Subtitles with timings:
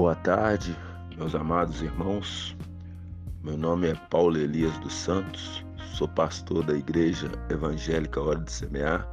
[0.00, 0.74] Boa tarde,
[1.14, 2.56] meus amados irmãos.
[3.44, 9.06] Meu nome é Paulo Elias dos Santos, sou pastor da Igreja Evangélica Hora de Semear,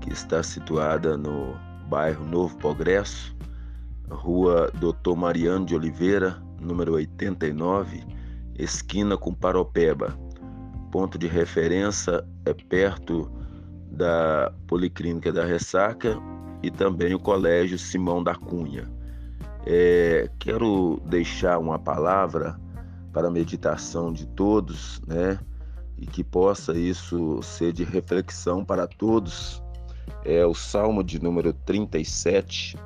[0.00, 1.56] que está situada no
[1.88, 3.36] bairro Novo Progresso,
[4.08, 8.04] rua Doutor Mariano de Oliveira, número 89,
[8.56, 10.16] esquina com Paropeba.
[10.92, 13.28] Ponto de referência é perto
[13.90, 16.16] da Policlínica da Ressaca
[16.62, 18.88] e também o Colégio Simão da Cunha.
[19.66, 22.60] É, quero deixar uma palavra
[23.12, 25.38] para a meditação de todos, né?
[25.96, 29.62] E que possa isso ser de reflexão para todos.
[30.24, 32.76] É o Salmo de número 37,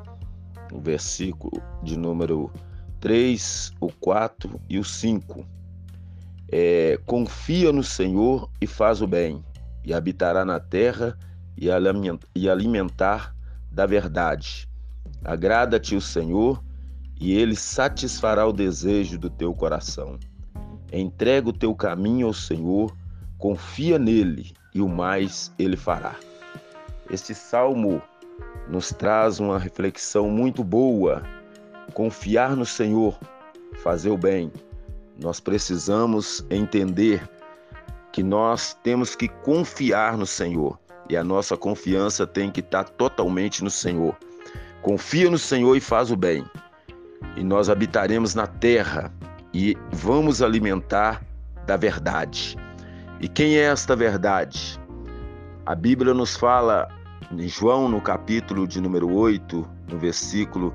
[0.72, 2.52] o versículo de número
[3.00, 5.45] 3, o 4 e o 5.
[6.50, 9.45] É, confia no Senhor e faz o bem,
[9.84, 11.19] e habitará na terra
[11.56, 13.34] e alimentar
[13.70, 14.69] da verdade.
[15.24, 16.62] Agrada-te o Senhor
[17.20, 20.19] e ele satisfará o desejo do teu coração.
[20.92, 22.94] Entrega o teu caminho ao Senhor,
[23.36, 26.14] confia nele e o mais ele fará.
[27.11, 28.00] Este salmo
[28.69, 31.22] nos traz uma reflexão muito boa.
[31.92, 33.19] Confiar no Senhor,
[33.83, 34.52] fazer o bem.
[35.20, 37.28] Nós precisamos entender
[38.12, 43.64] que nós temos que confiar no Senhor e a nossa confiança tem que estar totalmente
[43.64, 44.16] no Senhor.
[44.83, 46.44] Confia no Senhor e faz o bem
[47.36, 49.12] e nós habitaremos na terra
[49.52, 51.22] e vamos alimentar
[51.66, 52.56] da verdade.
[53.20, 54.80] E quem é esta verdade?
[55.66, 56.89] A Bíblia nos fala
[57.30, 60.74] em João, no capítulo de número 8, no versículo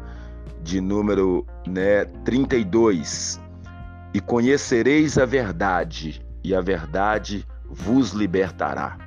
[0.62, 3.42] de número né, 32.
[4.14, 8.98] E conhecereis a verdade, e a verdade vos libertará.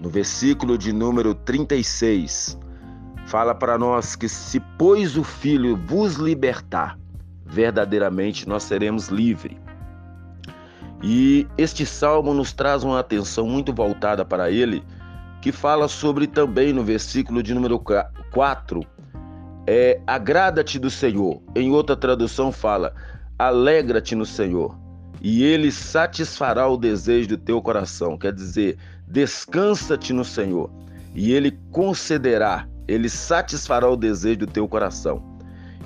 [0.00, 2.58] No versículo de número 36,
[3.26, 6.98] fala para nós que se pois o Filho vos libertar,
[7.44, 9.56] verdadeiramente nós seremos livres.
[11.02, 14.82] E este salmo nos traz uma atenção muito voltada para ele,
[15.42, 18.80] que fala sobre também no versículo de número 4,
[19.66, 21.42] é agrada-te do Senhor.
[21.54, 22.94] Em outra tradução fala:
[23.38, 24.78] alegra-te no Senhor,
[25.20, 28.16] e ele satisfará o desejo do teu coração.
[28.16, 30.70] Quer dizer, descansa-te no Senhor,
[31.14, 35.22] e ele concederá ele satisfará o desejo do teu coração.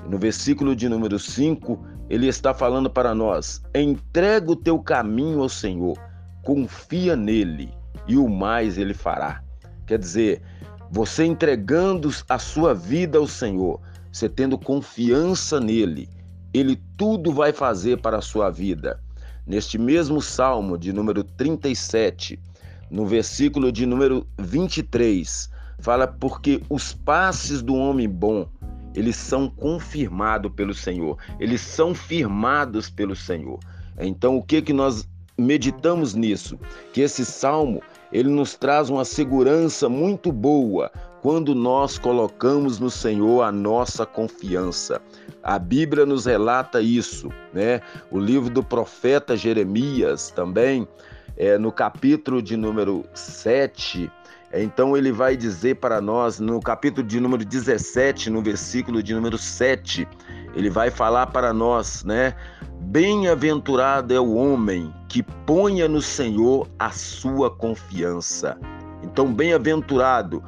[0.09, 1.79] No versículo de número 5,
[2.09, 5.99] ele está falando para nós: entrega o teu caminho ao Senhor,
[6.43, 7.73] confia nele
[8.07, 9.43] e o mais ele fará.
[9.87, 10.43] Quer dizer,
[10.91, 16.09] você entregando a sua vida ao Senhor, você tendo confiança nele,
[16.53, 19.01] ele tudo vai fazer para a sua vida.
[19.47, 22.41] Neste mesmo salmo de número 37,
[22.91, 28.49] no versículo de número 23, fala porque os passes do homem bom,
[28.95, 33.59] eles são confirmados pelo Senhor, eles são firmados pelo Senhor.
[34.01, 36.59] Então, o que que nós meditamos nisso?
[36.93, 40.91] Que esse salmo, ele nos traz uma segurança muito boa
[41.21, 45.01] quando nós colocamos no Senhor a nossa confiança.
[45.43, 47.81] A Bíblia nos relata isso, né?
[48.11, 50.87] O livro do profeta Jeremias também,
[51.37, 54.11] é, no capítulo de número 7,
[54.53, 59.37] então ele vai dizer para nós, no capítulo de número 17, no versículo de número
[59.37, 60.09] 7,
[60.55, 62.35] ele vai falar para nós, né?
[62.81, 68.59] Bem-aventurado é o homem que ponha no Senhor a sua confiança.
[69.03, 70.43] Então, bem-aventurado,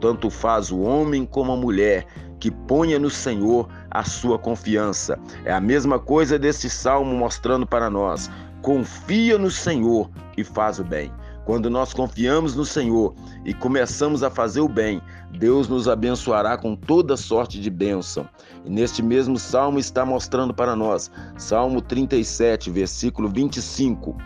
[0.00, 2.06] tanto faz o homem como a mulher,
[2.40, 5.18] que ponha no Senhor a sua confiança.
[5.44, 8.30] É a mesma coisa desse salmo mostrando para nós.
[8.62, 11.12] Confia no Senhor e faz o bem.
[11.46, 13.14] Quando nós confiamos no Senhor
[13.44, 15.00] e começamos a fazer o bem,
[15.38, 18.28] Deus nos abençoará com toda sorte de bênção.
[18.64, 21.08] E neste mesmo salmo está mostrando para nós,
[21.38, 24.16] Salmo 37, versículo 25: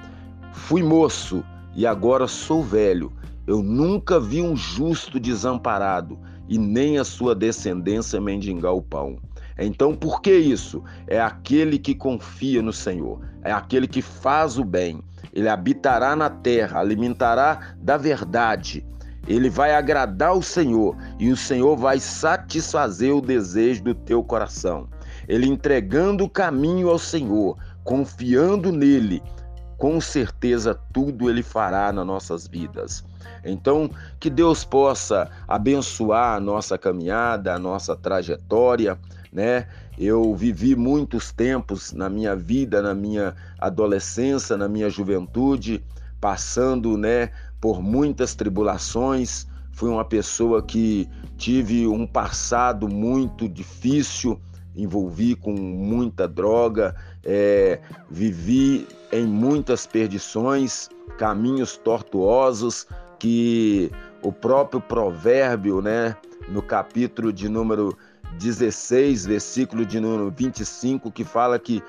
[0.50, 1.44] Fui moço
[1.76, 3.12] e agora sou velho.
[3.46, 6.18] Eu nunca vi um justo desamparado
[6.48, 9.18] e nem a sua descendência mendigar o pão.
[9.60, 10.82] Então, por que isso?
[11.06, 15.02] É aquele que confia no Senhor, é aquele que faz o bem.
[15.32, 18.84] Ele habitará na terra, alimentará da verdade.
[19.28, 24.88] Ele vai agradar o Senhor e o Senhor vai satisfazer o desejo do teu coração.
[25.28, 29.22] Ele entregando o caminho ao Senhor, confiando nele,
[29.76, 33.04] com certeza tudo ele fará nas nossas vidas.
[33.44, 38.98] Então, que Deus possa abençoar a nossa caminhada, a nossa trajetória,
[39.32, 39.66] né?
[39.98, 45.84] Eu vivi muitos tempos na minha vida, na minha adolescência, na minha juventude,
[46.20, 47.30] passando, né,
[47.60, 49.46] por muitas tribulações.
[49.72, 54.40] Fui uma pessoa que tive um passado muito difícil
[54.74, 56.94] envolvi com muita droga,
[57.24, 57.80] é,
[58.10, 60.88] vivi em muitas perdições,
[61.18, 62.86] caminhos tortuosos
[63.18, 63.90] que
[64.22, 66.16] o próprio provérbio, né,
[66.48, 67.96] no capítulo de número
[68.38, 71.82] 16, versículo de número 25, que fala que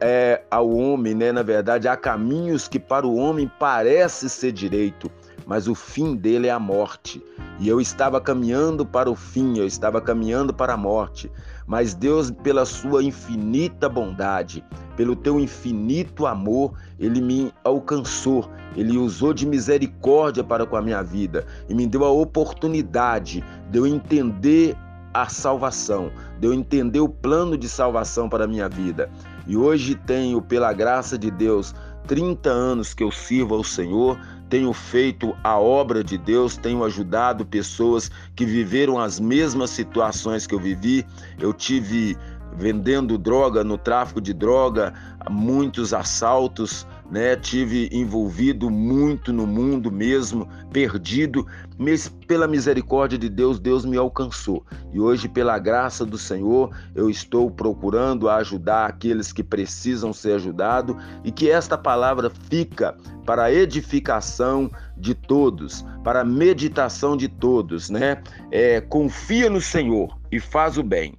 [0.00, 5.10] é ao homem, né, na verdade, há caminhos que para o homem parece ser direito,
[5.46, 7.22] mas o fim dele é a morte.
[7.60, 11.30] E eu estava caminhando para o fim, eu estava caminhando para a morte.
[11.66, 14.64] Mas Deus, pela sua infinita bondade,
[14.96, 21.02] pelo teu infinito amor, ele me alcançou, ele usou de misericórdia para com a minha
[21.02, 24.76] vida e me deu a oportunidade de eu entender
[25.12, 29.10] a salvação, de eu entender o plano de salvação para a minha vida.
[29.46, 31.74] E hoje tenho, pela graça de Deus,
[32.06, 34.18] 30 anos que eu sirvo ao Senhor,
[34.48, 40.54] tenho feito a obra de Deus, tenho ajudado pessoas que viveram as mesmas situações que
[40.54, 41.04] eu vivi.
[41.38, 42.16] Eu tive
[42.56, 44.94] vendendo droga, no tráfico de droga,
[45.30, 47.36] muitos assaltos, né?
[47.36, 51.46] Tive envolvido muito no mundo mesmo, perdido,
[51.76, 54.64] mas pela misericórdia de Deus, Deus me alcançou.
[54.92, 60.96] E hoje, pela graça do Senhor, eu estou procurando ajudar aqueles que precisam ser ajudados
[61.24, 67.90] e que esta palavra fica para a edificação de todos, para a meditação de todos,
[67.90, 68.22] né?
[68.50, 71.14] É, confia no Senhor e faz o bem.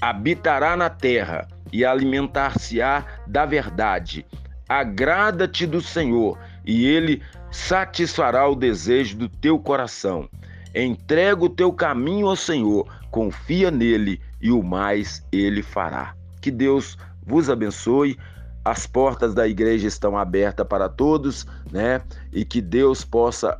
[0.00, 4.24] Habitará na terra e alimentar-se-á da verdade
[4.68, 10.28] Agrada-te do Senhor, e ele satisfará o desejo do teu coração.
[10.74, 16.14] Entrega o teu caminho ao Senhor, confia nele e o mais ele fará.
[16.40, 18.18] Que Deus vos abençoe.
[18.64, 22.02] As portas da igreja estão abertas para todos, né?
[22.32, 23.58] E que Deus possa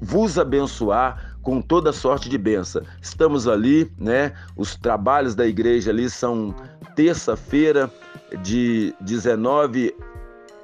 [0.00, 2.82] vos abençoar com toda sorte de bênção.
[3.00, 4.32] Estamos ali, né?
[4.56, 6.54] Os trabalhos da igreja ali são
[6.96, 7.90] terça-feira
[8.42, 9.94] de 19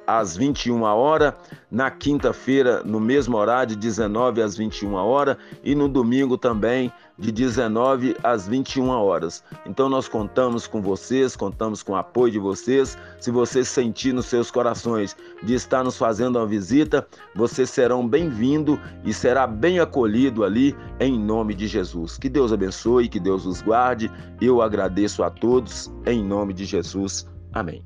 [0.07, 1.33] às 21 horas,
[1.71, 7.31] na quinta-feira, no mesmo horário, de 19 às 21 horas, e no domingo também, de
[7.31, 9.43] 19 às 21 horas.
[9.65, 12.97] Então nós contamos com vocês, contamos com o apoio de vocês.
[13.19, 18.77] Se vocês sentir nos seus corações de estar nos fazendo uma visita, vocês serão bem-vindos
[19.03, 22.17] e será bem acolhido ali em nome de Jesus.
[22.17, 24.11] Que Deus abençoe, que Deus os guarde.
[24.41, 27.27] Eu agradeço a todos em nome de Jesus.
[27.53, 27.83] Amém.